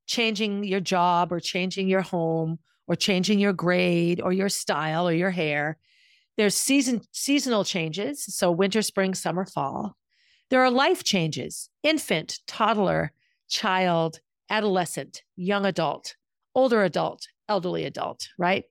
[0.07, 5.13] changing your job or changing your home or changing your grade or your style or
[5.13, 5.77] your hair.
[6.37, 9.95] There's season seasonal changes, so winter, spring, summer, fall.
[10.49, 13.11] There are life changes, infant, toddler,
[13.49, 16.15] child, adolescent, young adult,
[16.55, 18.63] older adult, elderly adult, right?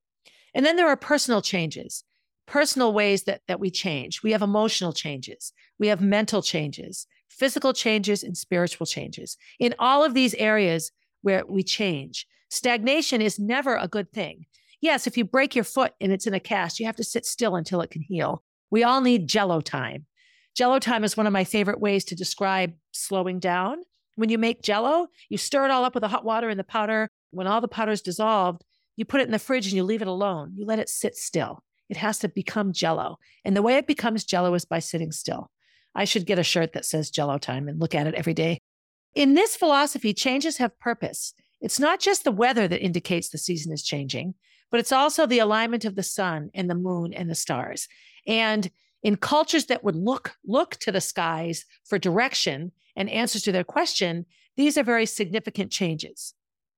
[0.54, 2.04] And then there are personal changes
[2.46, 4.22] personal ways that, that we change.
[4.22, 9.36] We have emotional changes, we have mental changes, physical changes, and spiritual changes.
[9.58, 14.46] In all of these areas where we change, stagnation is never a good thing.
[14.80, 17.26] Yes, if you break your foot and it's in a cast, you have to sit
[17.26, 18.42] still until it can heal.
[18.70, 20.06] We all need jello time.
[20.54, 23.78] Jello time is one of my favorite ways to describe slowing down.
[24.14, 26.64] When you make jello, you stir it all up with the hot water and the
[26.64, 27.10] powder.
[27.30, 28.64] When all the powder is dissolved,
[28.96, 30.52] you put it in the fridge and you leave it alone.
[30.56, 31.62] You let it sit still.
[31.88, 33.18] It has to become jello.
[33.44, 35.50] And the way it becomes jello is by sitting still.
[35.94, 38.58] I should get a shirt that says jello time and look at it every day.
[39.14, 41.32] In this philosophy, changes have purpose.
[41.60, 44.34] It's not just the weather that indicates the season is changing,
[44.70, 47.88] but it's also the alignment of the sun and the moon and the stars.
[48.26, 48.70] And
[49.02, 53.64] in cultures that would look look to the skies for direction and answers to their
[53.64, 56.34] question, these are very significant changes.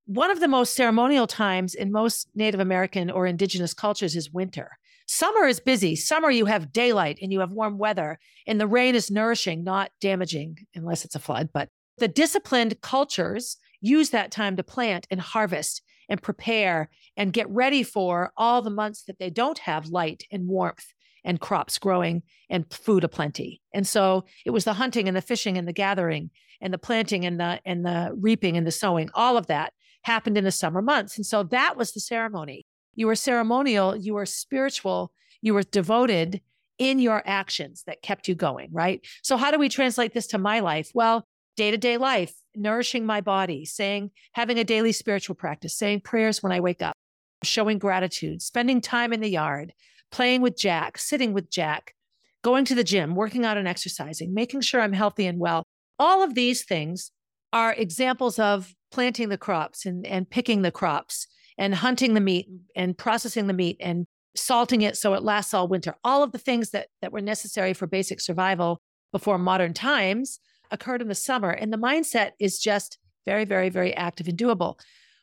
[0.07, 4.79] One of the most ceremonial times in most Native American or indigenous cultures is winter.
[5.11, 5.97] Summer is busy.
[5.97, 9.91] Summer, you have daylight and you have warm weather, and the rain is nourishing, not
[10.03, 11.49] damaging, unless it's a flood.
[11.53, 17.49] But the disciplined cultures use that time to plant and harvest and prepare and get
[17.49, 20.93] ready for all the months that they don't have light and warmth
[21.25, 23.63] and crops growing and food aplenty.
[23.73, 27.25] And so it was the hunting and the fishing and the gathering and the planting
[27.25, 29.09] and the and the reaping and the sowing.
[29.15, 31.17] All of that happened in the summer months.
[31.17, 32.67] And so that was the ceremony.
[32.99, 36.41] You were ceremonial, you were spiritual, you were devoted
[36.79, 39.07] in your actions that kept you going, right?
[39.23, 40.91] So, how do we translate this to my life?
[40.95, 41.25] Well,
[41.57, 46.43] day to day life, nourishing my body, saying, having a daily spiritual practice, saying prayers
[46.43, 46.97] when I wake up,
[47.45, 49.75] showing gratitude, spending time in the yard,
[50.11, 51.95] playing with Jack, sitting with Jack,
[52.43, 55.63] going to the gym, working out and exercising, making sure I'm healthy and well.
[56.01, 57.13] All of these things
[57.53, 62.49] are examples of planting the crops and, and picking the crops and hunting the meat
[62.75, 65.97] and processing the meat and salting it so it lasts all winter.
[66.05, 68.81] All of the things that, that were necessary for basic survival
[69.13, 70.39] before modern times
[70.71, 71.51] occurred in the summer.
[71.51, 74.79] And the mindset is just very, very, very active and doable.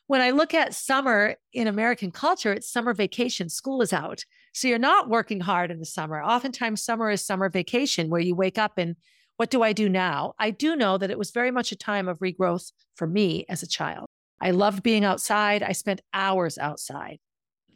[0.08, 4.24] When I look at summer in American culture, it's summer vacation, school is out.
[4.52, 6.22] So you're not working hard in the summer.
[6.22, 8.96] Oftentimes, summer is summer vacation where you wake up and
[9.36, 10.34] what do I do now?
[10.38, 13.62] I do know that it was very much a time of regrowth for me as
[13.62, 14.06] a child.
[14.40, 15.62] I loved being outside.
[15.62, 17.18] I spent hours outside.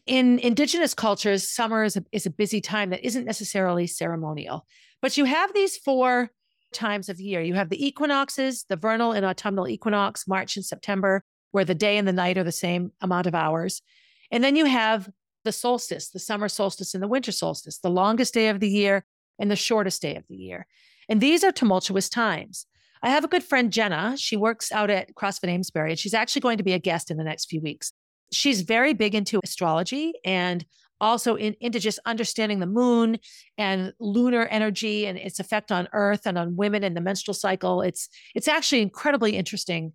[0.06, 4.66] In indigenous cultures, summer is a, is a busy time that isn't necessarily ceremonial,
[5.00, 6.30] but you have these four
[6.72, 7.40] times of year.
[7.40, 11.24] You have the equinoxes, the vernal and autumnal equinox, March and September.
[11.52, 13.82] where the day and the night are the same amount of hours.
[14.30, 15.08] And then you have
[15.44, 19.04] the solstice, the summer solstice and the winter solstice, the longest day of the year
[19.38, 20.66] and the shortest day of the year.
[21.08, 22.66] And these are tumultuous times.
[23.02, 24.14] I have a good friend, Jenna.
[24.16, 27.16] She works out at CrossFit Amesbury, and she's actually going to be a guest in
[27.16, 27.92] the next few weeks.
[28.32, 30.64] She's very big into astrology and
[31.00, 33.18] also in, into just understanding the moon
[33.56, 37.80] and lunar energy and its effect on earth and on women and the menstrual cycle.
[37.80, 39.94] It's it's actually incredibly interesting,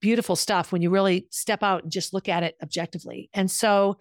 [0.00, 3.28] beautiful stuff when you really step out and just look at it objectively.
[3.34, 3.98] And so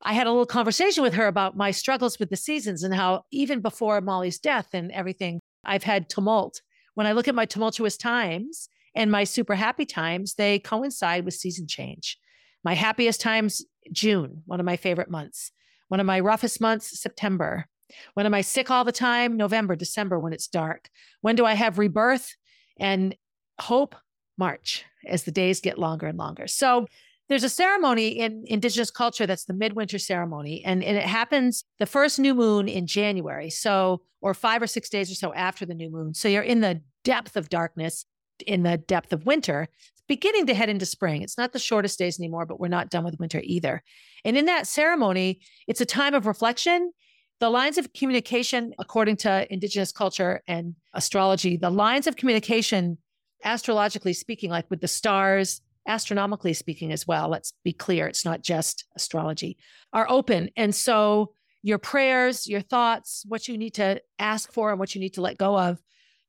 [0.00, 3.24] I had a little conversation with her about my struggles with the seasons and how
[3.32, 6.60] even before Molly's death and everything, I've had tumult.
[6.96, 11.34] When I look at my tumultuous times and my super happy times, they coincide with
[11.34, 12.18] season change.
[12.64, 15.52] My happiest times, June, one of my favorite months.
[15.88, 17.66] One of my roughest months, September.
[18.14, 19.36] When am I sick all the time?
[19.36, 20.88] November, December, when it's dark.
[21.20, 22.34] When do I have rebirth
[22.80, 23.14] and
[23.60, 23.94] hope?
[24.38, 26.46] March, as the days get longer and longer.
[26.46, 26.86] So
[27.28, 31.86] there's a ceremony in indigenous culture that's the midwinter ceremony and, and it happens the
[31.86, 35.74] first new moon in january so or five or six days or so after the
[35.74, 36.12] new moon.
[36.12, 38.04] So you're in the depth of darkness
[38.46, 39.68] in the depth of winter
[40.08, 41.22] beginning to head into spring.
[41.22, 43.82] It's not the shortest days anymore but we're not done with winter either.
[44.24, 46.92] And in that ceremony it's a time of reflection.
[47.38, 52.98] The lines of communication according to indigenous culture and astrology the lines of communication
[53.44, 58.42] astrologically speaking like with the stars astronomically speaking as well, let's be clear, it's not
[58.42, 59.56] just astrology,
[59.92, 60.50] are open.
[60.56, 65.00] And so your prayers, your thoughts, what you need to ask for and what you
[65.00, 65.80] need to let go of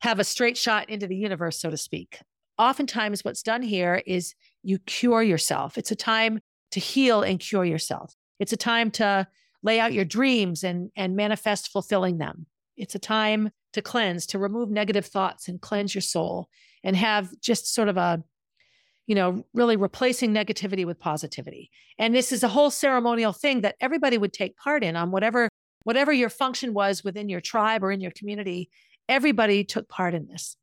[0.02, 2.20] have a straight shot into the universe, so to speak.
[2.58, 5.78] Oftentimes, what's done here is you cure yourself.
[5.78, 6.40] It's a time
[6.72, 8.16] to heal and cure yourself.
[8.40, 9.28] It's a time to
[9.64, 12.46] lay out your dreams and, and manifest fulfilling them.
[12.76, 16.50] It's a time to cleanse, to remove negative thoughts and cleanse your soul
[16.84, 18.24] and have just sort of a
[19.08, 21.72] you know, really replacing negativity with positivity.
[21.98, 25.50] And this is a whole ceremonial thing that everybody would take part in on whatever
[25.84, 28.70] whatever your function was within your tribe or in your community,
[29.08, 30.58] everybody took part in this.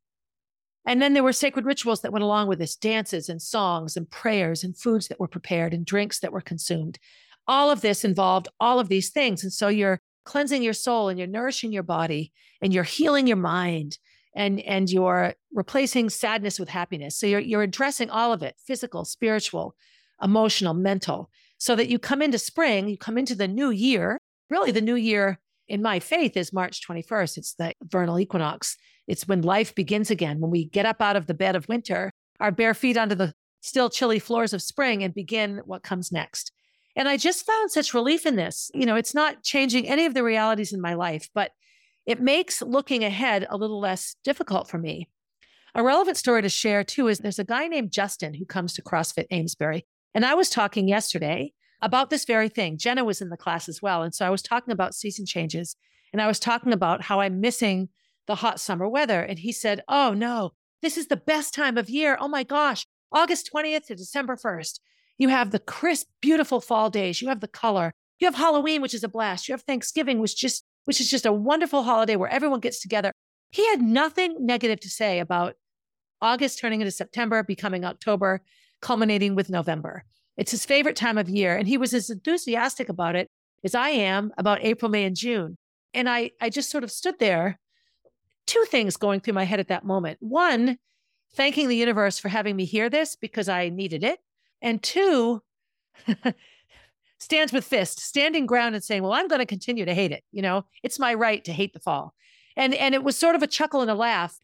[0.85, 4.07] And then there were sacred rituals that went along with this dances and songs and
[4.07, 6.99] prayers and foods that were prepared and drinks that were consumed.
[7.47, 9.41] All of this involved all of these things.
[9.41, 12.31] And so you're cleansing your soul and you're nourishing your body
[12.61, 13.97] and you're healing your mind
[14.35, 17.17] and and you're replacing sadness with happiness.
[17.17, 19.75] So you're you're addressing all of it physical spiritual
[20.21, 24.19] emotional mental so that you come into spring you come into the new year.
[24.49, 28.77] Really the new year in my faith is march 21st it's the vernal equinox.
[29.07, 30.39] It's when life begins again.
[30.39, 33.33] When we get up out of the bed of winter our bare feet onto the
[33.61, 36.51] still chilly floors of spring and begin what comes next.
[36.97, 38.69] And i just found such relief in this.
[38.73, 41.51] You know it's not changing any of the realities in my life but
[42.05, 45.09] it makes looking ahead a little less difficult for me.
[45.73, 48.81] A relevant story to share too is there's a guy named Justin who comes to
[48.81, 49.85] CrossFit Amesbury.
[50.13, 52.77] And I was talking yesterday about this very thing.
[52.77, 54.01] Jenna was in the class as well.
[54.01, 55.75] And so I was talking about season changes
[56.13, 57.89] and I was talking about how I'm missing
[58.27, 59.21] the hot summer weather.
[59.21, 62.17] And he said, Oh no, this is the best time of year.
[62.19, 64.79] Oh my gosh, August 20th to December 1st.
[65.17, 67.21] You have the crisp, beautiful fall days.
[67.21, 67.93] You have the color.
[68.19, 69.47] You have Halloween, which is a blast.
[69.47, 72.79] You have Thanksgiving, which is just which is just a wonderful holiday where everyone gets
[72.79, 73.11] together.
[73.51, 75.55] He had nothing negative to say about
[76.21, 78.41] August turning into September, becoming October,
[78.81, 80.03] culminating with November.
[80.37, 81.55] It's his favorite time of year.
[81.55, 83.29] And he was as enthusiastic about it
[83.63, 85.57] as I am about April, May, and June.
[85.93, 87.59] And I, I just sort of stood there,
[88.45, 90.17] two things going through my head at that moment.
[90.19, 90.77] One,
[91.33, 94.19] thanking the universe for having me hear this because I needed it.
[94.61, 95.41] And two,
[97.19, 100.23] stands with fist, standing ground and saying, "Well, I'm going to continue to hate it.
[100.31, 102.13] You know, it's my right to hate the fall."
[102.55, 104.37] And and it was sort of a chuckle and a laugh.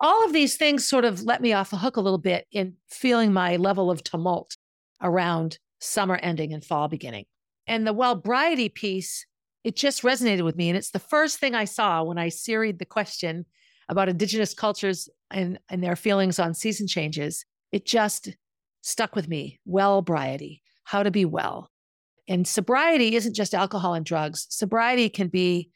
[0.00, 2.74] All of these things sort of let me off the hook a little bit in
[2.88, 4.56] feeling my level of tumult
[5.02, 7.24] around summer ending and fall beginning.
[7.66, 9.26] And the well-briety piece,
[9.64, 10.68] it just resonated with me.
[10.68, 13.44] And it's the first thing I saw when I seried the question
[13.88, 17.44] about indigenous cultures and, and their feelings on season changes.
[17.72, 18.36] It just
[18.82, 19.60] stuck with me.
[19.66, 21.70] Well-briety, how to be well.
[22.28, 24.46] And sobriety isn't just alcohol and drugs.
[24.50, 25.70] Sobriety can be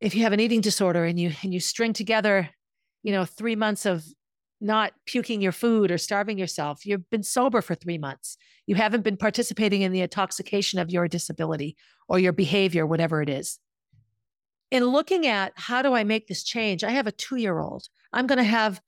[0.00, 2.50] if you have an eating disorder and you and you string together,
[3.02, 4.04] you know, 3 months of
[4.60, 6.84] not puking your food or starving yourself.
[6.84, 8.36] You've been sober for 3 months.
[8.66, 11.76] You haven't been participating in the intoxication of your disability
[12.08, 13.58] or your behavior whatever it is.
[14.70, 16.84] In looking at how do I make this change?
[16.84, 17.88] I have a 2-year-old.
[18.12, 18.80] I'm going to have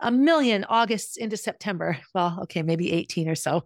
[0.00, 1.98] a million Augusts into September.
[2.14, 3.64] Well, okay, maybe 18 or so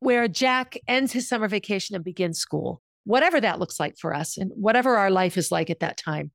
[0.00, 4.36] where Jack ends his summer vacation and begins school, whatever that looks like for us
[4.36, 6.30] and whatever our life is like at that time.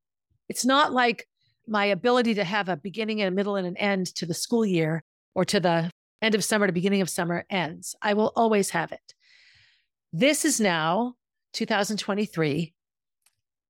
[0.50, 1.28] It's not like
[1.67, 4.65] my ability to have a beginning and a middle and an end to the school
[4.65, 5.04] year
[5.36, 7.95] or to the end of summer to beginning of summer ends.
[8.02, 9.13] I will always have it.
[10.13, 11.15] This is now
[11.54, 12.74] 2023,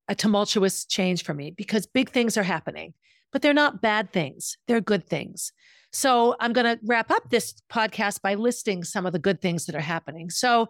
[0.07, 2.93] a tumultuous change for me because big things are happening,
[3.31, 5.53] but they're not bad things, they're good things.
[5.91, 9.65] So I'm going to wrap up this podcast by listing some of the good things
[9.65, 10.29] that are happening.
[10.29, 10.69] So,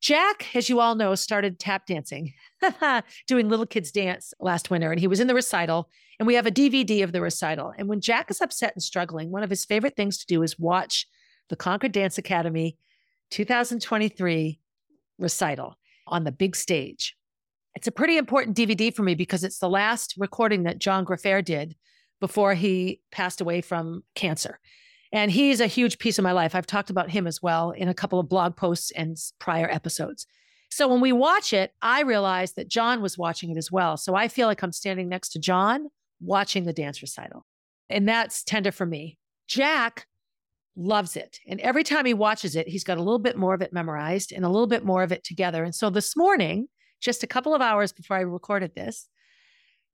[0.00, 2.34] Jack, as you all know, started tap dancing,
[3.26, 5.88] doing little kids dance last winter, and he was in the recital.
[6.18, 7.72] And we have a DVD of the recital.
[7.76, 10.58] And when Jack is upset and struggling, one of his favorite things to do is
[10.58, 11.06] watch
[11.48, 12.76] the Concord Dance Academy
[13.30, 14.60] 2023
[15.18, 17.16] recital on the big stage.
[17.74, 21.42] It's a pretty important DVD for me because it's the last recording that John Graffair
[21.42, 21.74] did
[22.24, 24.58] before he passed away from cancer.
[25.12, 26.54] And he's a huge piece of my life.
[26.54, 30.26] I've talked about him as well in a couple of blog posts and prior episodes.
[30.70, 33.98] So when we watch it, I realize that John was watching it as well.
[33.98, 37.44] So I feel like I'm standing next to John watching the dance recital.
[37.90, 39.18] And that's tender for me.
[39.46, 40.06] Jack
[40.76, 41.40] loves it.
[41.46, 44.32] And every time he watches it, he's got a little bit more of it memorized
[44.32, 45.62] and a little bit more of it together.
[45.62, 46.68] And so this morning,
[47.02, 49.10] just a couple of hours before I recorded this,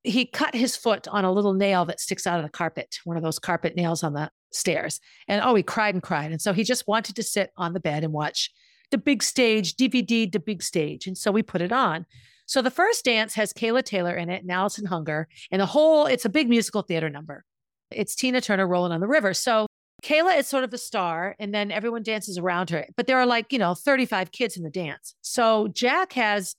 [0.03, 3.17] he cut his foot on a little nail that sticks out of the carpet, one
[3.17, 5.01] of those carpet nails on the stairs.
[5.29, 6.31] And oh, he cried and cried.
[6.31, 8.51] And so he just wanted to sit on the bed and watch
[8.91, 11.07] the big stage, DVD, the big stage.
[11.07, 12.07] And so we put it on.
[12.47, 15.29] So the first dance has Kayla Taylor in it and Allison Hunger.
[15.53, 17.45] And the whole, it's a big musical theater number.
[17.91, 19.35] It's Tina Turner rolling on the river.
[19.35, 19.67] So
[20.03, 22.87] Kayla is sort of the star, and then everyone dances around her.
[22.97, 25.15] But there are like, you know, 35 kids in the dance.
[25.21, 26.57] So Jack has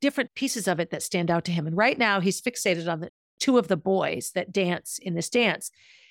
[0.00, 1.66] different pieces of it that stand out to him.
[1.66, 5.28] And right now he's fixated on the two of the boys that dance in this
[5.28, 5.70] dance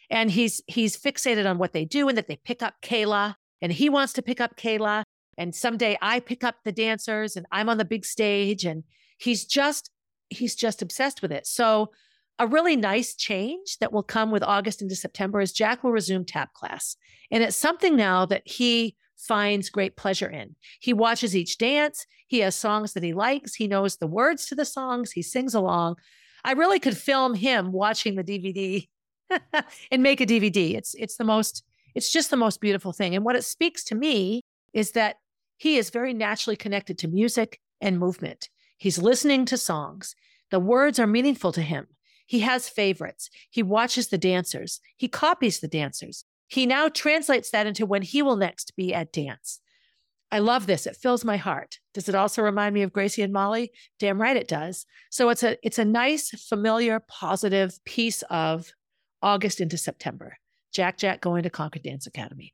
[0.10, 3.72] and he's he's fixated on what they do and that they pick up Kayla and
[3.72, 5.04] he wants to pick up Kayla
[5.38, 8.84] and someday I pick up the dancers and I'm on the big stage and
[9.18, 9.92] he's just
[10.30, 11.48] he's just obsessed with it.
[11.48, 11.92] So
[12.40, 16.26] a really nice change that will come with August into September is Jack will resume
[16.26, 16.96] tap class.
[17.32, 20.56] And it's something now that he finds great pleasure in.
[20.80, 24.56] He watches each dance, he has songs that he likes, he knows the words to
[24.56, 25.98] the songs, he sings along.
[26.44, 28.88] I really could film him watching the DVD
[29.92, 30.76] and make a DVD.
[30.76, 31.64] It's it's the most
[31.96, 33.16] it's just the most beautiful thing.
[33.16, 35.16] And what it speaks to me is that
[35.58, 38.50] he is very naturally connected to music and movement.
[38.78, 40.16] He's listening to songs.
[40.52, 41.88] The words are meaningful to him.
[42.28, 43.30] He has favorites.
[43.50, 44.80] He watches the dancers.
[44.96, 46.26] He copies the dancers.
[46.48, 49.60] He now translates that into when he will next be at dance.
[50.32, 50.86] I love this.
[50.86, 51.80] It fills my heart.
[51.94, 53.72] Does it also remind me of Gracie and Molly?
[54.00, 54.86] Damn right it does.
[55.10, 58.72] So it's a it's a nice, familiar, positive piece of
[59.22, 60.38] August into September.
[60.74, 62.54] Jack Jack going to Concord Dance Academy.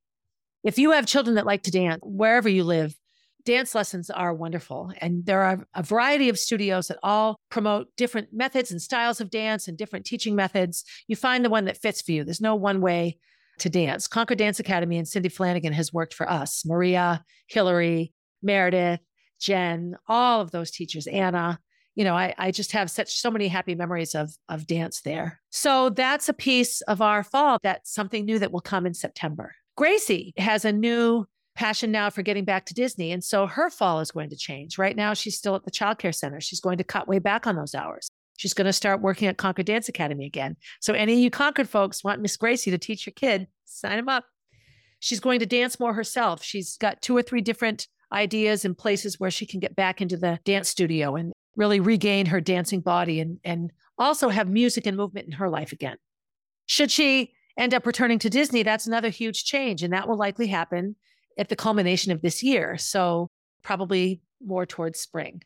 [0.64, 2.96] If you have children that like to dance, wherever you live,
[3.44, 4.94] dance lessons are wonderful.
[5.00, 9.30] And there are a variety of studios that all promote different methods and styles of
[9.30, 10.86] dance and different teaching methods.
[11.08, 12.24] You find the one that fits for you.
[12.24, 13.18] There's no one way
[13.60, 14.08] to dance.
[14.08, 16.64] Concord Dance Academy and Cindy Flanagan has worked for us.
[16.66, 19.02] Maria, Hillary, Meredith,
[19.40, 21.60] Jen, all of those teachers, Anna
[21.96, 25.40] you know, I, I just have such so many happy memories of of dance there.
[25.50, 27.60] So that's a piece of our fall.
[27.62, 29.54] That's something new that will come in September.
[29.76, 33.12] Gracie has a new passion now for getting back to Disney.
[33.12, 34.78] And so her fall is going to change.
[34.78, 36.42] Right now, she's still at the childcare center.
[36.42, 38.10] She's going to cut way back on those hours.
[38.38, 40.58] She's going to start working at Concord Dance Academy again.
[40.80, 44.10] So, any of you Concord folks want Miss Gracie to teach your kid, sign him
[44.10, 44.26] up.
[45.00, 46.44] She's going to dance more herself.
[46.44, 50.18] She's got two or three different ideas and places where she can get back into
[50.18, 54.98] the dance studio and really regain her dancing body and, and also have music and
[54.98, 55.98] movement in her life again.
[56.66, 59.84] Should she end up returning to Disney, that's another huge change.
[59.84, 60.96] And that will likely happen
[61.38, 62.78] at the culmination of this year.
[62.78, 63.30] So,
[63.64, 65.42] probably more towards spring.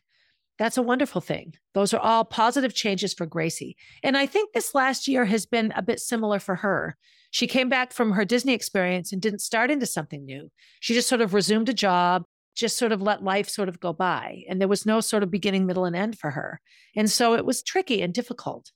[0.58, 1.54] That's a wonderful thing.
[1.74, 3.76] Those are all positive changes for Gracie.
[4.02, 6.96] And I think this last year has been a bit similar for her.
[7.30, 10.50] She came back from her Disney experience and didn't start into something new.
[10.80, 12.24] She just sort of resumed a job,
[12.56, 14.42] just sort of let life sort of go by.
[14.48, 16.60] And there was no sort of beginning, middle, and end for her.
[16.96, 18.72] And so it was tricky and difficult.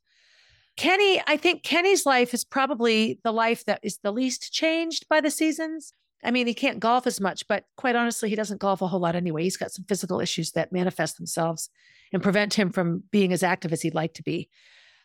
[0.77, 5.21] Kenny, I think Kenny's life is probably the life that is the least changed by
[5.21, 5.93] the seasons.
[6.25, 9.01] I mean, he can't golf as much, but quite honestly, he doesn't golf a whole
[9.01, 9.43] lot anyway.
[9.43, 11.69] He's got some physical issues that manifest themselves
[12.13, 14.49] and prevent him from being as active as he'd like to be.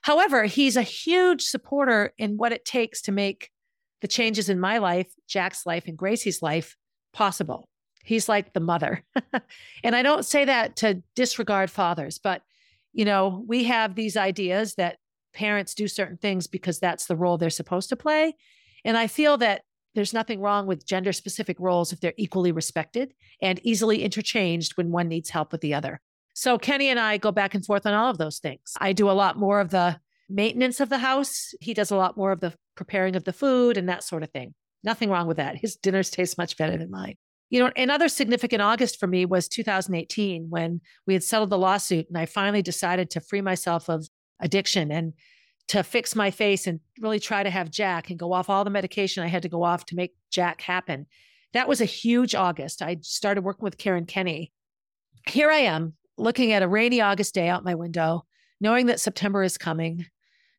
[0.01, 3.49] However, he's a huge supporter in what it takes to make
[4.01, 6.75] the changes in my life, Jack's life, and Gracie's life
[7.13, 7.67] possible.
[8.03, 9.03] He's like the mother.
[9.83, 12.43] and I don't say that to disregard fathers, but
[12.93, 14.97] you know, we have these ideas that
[15.33, 18.35] parents do certain things because that's the role they're supposed to play.
[18.85, 19.63] And I feel that
[19.97, 24.91] there's nothing wrong with gender specific roles if they're equally respected and easily interchanged when
[24.91, 25.99] one needs help with the other.
[26.35, 28.73] So Kenny and I go back and forth on all of those things.
[28.79, 31.55] I do a lot more of the maintenance of the house.
[31.61, 34.29] He does a lot more of the preparing of the food and that sort of
[34.29, 34.53] thing.
[34.83, 35.57] Nothing wrong with that.
[35.57, 37.15] His dinners taste much better than mine.
[37.49, 42.05] You know, another significant August for me was 2018 when we had settled the lawsuit
[42.07, 44.07] and I finally decided to free myself of
[44.39, 45.13] addiction and
[45.67, 48.69] to fix my face and really try to have Jack and go off all the
[48.69, 51.07] medication I had to go off to make Jack happen.
[51.53, 52.81] That was a huge August.
[52.81, 54.51] I started working with Karen Kenny.
[55.27, 58.25] Here I am looking at a rainy August day out my window,
[58.61, 60.05] knowing that September is coming,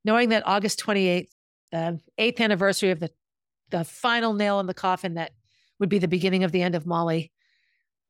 [0.05, 1.31] knowing that August 28th,
[1.73, 3.11] the eighth anniversary of the,
[3.71, 5.33] the final nail in the coffin that
[5.79, 7.33] would be the beginning of the end of Molly.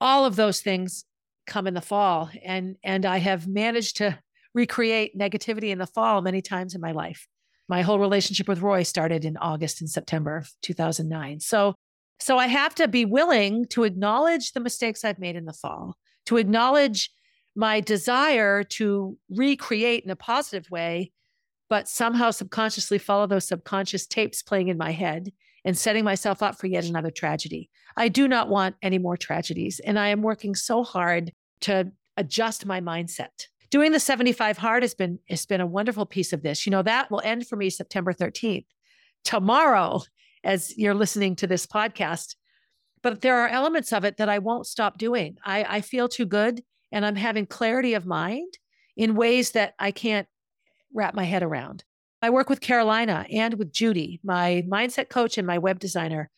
[0.01, 1.05] All of those things
[1.47, 2.31] come in the fall.
[2.45, 4.19] And, and I have managed to
[4.55, 7.27] recreate negativity in the fall many times in my life.
[7.69, 11.41] My whole relationship with Roy started in August and September of 2009.
[11.41, 11.75] So,
[12.19, 15.97] so I have to be willing to acknowledge the mistakes I've made in the fall,
[16.27, 17.11] to acknowledge
[17.55, 21.13] my desire to recreate in a positive way,
[21.69, 25.33] but somehow subconsciously follow those subconscious tapes playing in my head
[25.65, 27.69] and setting myself up for yet another tragedy.
[27.97, 29.81] I do not want any more tragedies.
[29.81, 31.33] And I am working so hard
[31.63, 33.49] to adjust my mindset.
[33.71, 36.67] Doing the 75 hard has been has been a wonderful piece of this.
[36.67, 38.67] You know, that will end for me September 13th.
[39.25, 40.03] Tomorrow,
[40.45, 42.37] as you're listening to this podcast.
[43.03, 45.37] But there are elements of it that I won't stop doing.
[45.45, 48.59] I, I feel too good and I'm having clarity of mind
[48.97, 50.27] in ways that I can't
[50.93, 51.85] wrap my head around.
[52.21, 56.31] I work with Carolina and with Judy, my mindset coach and my web designer,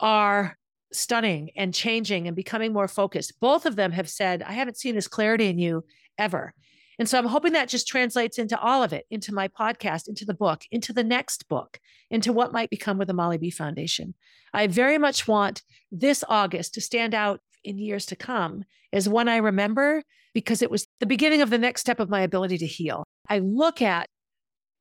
[0.00, 0.56] are
[0.92, 3.38] stunning and changing and becoming more focused.
[3.40, 5.84] Both of them have said, I haven't seen this clarity in you
[6.16, 6.54] ever.
[6.98, 10.24] And so I'm hoping that just translates into all of it, into my podcast, into
[10.24, 11.78] the book, into the next book,
[12.10, 14.14] into what might become with the Molly B Foundation.
[14.54, 19.28] I very much want this August to stand out in years to come as one
[19.28, 22.66] I remember because it was the beginning of the next step of my ability to
[22.66, 23.04] heal.
[23.28, 24.08] I look at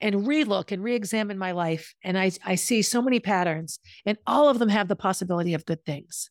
[0.01, 4.49] and relook and re-examine my life and I, I see so many patterns and all
[4.49, 6.30] of them have the possibility of good things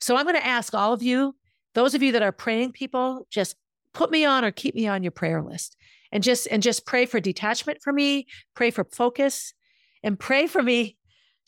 [0.00, 1.34] so i'm going to ask all of you
[1.74, 3.56] those of you that are praying people just
[3.96, 5.76] put me on or keep me on your prayer list
[6.12, 9.54] and just and just pray for detachment for me pray for focus
[10.02, 10.96] and pray for me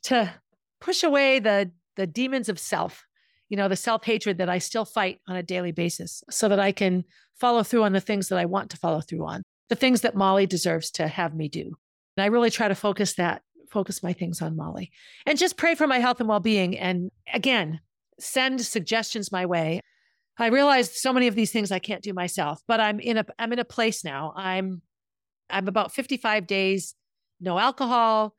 [0.02, 0.32] to
[0.80, 3.04] push away the the demons of self
[3.48, 6.72] you know the self-hatred that i still fight on a daily basis so that i
[6.72, 7.04] can
[7.38, 10.16] follow through on the things that i want to follow through on the things that
[10.16, 11.76] Molly deserves to have me do.
[12.16, 14.90] And I really try to focus that, focus my things on Molly
[15.26, 16.76] and just pray for my health and well being.
[16.78, 17.80] And again,
[18.18, 19.82] send suggestions my way.
[20.38, 23.24] I realized so many of these things I can't do myself, but I'm in a
[23.38, 24.32] I'm in a place now.
[24.36, 24.82] I'm
[25.50, 26.94] I'm about 55 days,
[27.40, 28.36] no alcohol,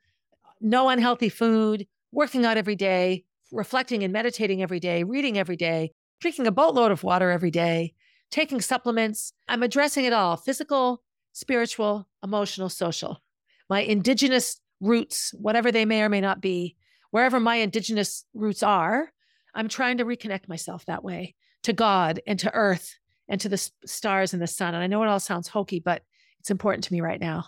[0.60, 5.92] no unhealthy food, working out every day, reflecting and meditating every day, reading every day,
[6.20, 7.92] drinking a boatload of water every day,
[8.30, 9.32] taking supplements.
[9.46, 13.20] I'm addressing it all physical, spiritual, emotional, social.
[13.68, 16.76] My indigenous roots, whatever they may or may not be,
[17.10, 19.12] wherever my indigenous roots are,
[19.54, 22.96] I'm trying to reconnect myself that way to God and to earth
[23.28, 24.74] and to the stars and the sun.
[24.74, 26.02] And I know it all sounds hokey, but
[26.40, 27.44] it's important to me right now.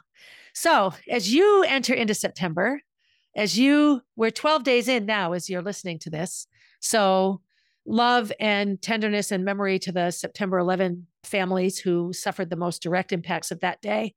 [0.54, 2.80] So, as you enter into September,
[3.34, 6.46] as you, we're 12 days in now as you're listening to this.
[6.80, 7.40] So,
[7.86, 13.12] love and tenderness and memory to the September 11 families who suffered the most direct
[13.12, 14.14] impacts of that day.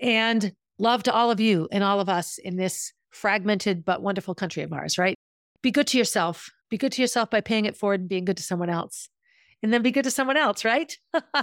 [0.00, 4.34] And love to all of you and all of us in this fragmented but wonderful
[4.34, 5.14] country of ours, right?
[5.62, 6.50] Be good to yourself.
[6.68, 9.08] Be good to yourself by paying it forward and being good to someone else.
[9.64, 10.96] And then be good to someone else, right?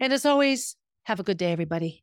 [0.00, 2.02] and as always, have a good day, everybody.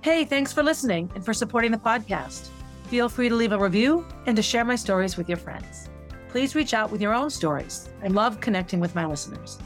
[0.00, 2.48] Hey, thanks for listening and for supporting the podcast.
[2.88, 5.88] Feel free to leave a review and to share my stories with your friends
[6.32, 7.90] please reach out with your own stories.
[8.02, 9.58] I love connecting with my listeners.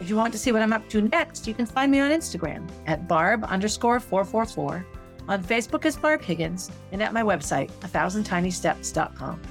[0.00, 2.10] If you want to see what I'm up to next, you can find me on
[2.10, 4.86] Instagram at barb underscore 444,
[5.28, 9.42] on Facebook as Barb Higgins, and at my website, 1000tinysteps.com.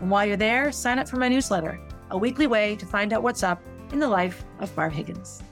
[0.00, 1.80] And while you're there, sign up for my newsletter,
[2.10, 3.62] a weekly way to find out what's up
[3.92, 5.42] in the life of Barb Higgins.